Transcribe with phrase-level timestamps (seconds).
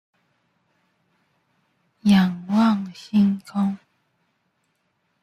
[2.01, 3.77] 仰望星空